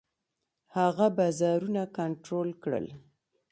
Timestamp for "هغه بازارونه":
0.77-1.83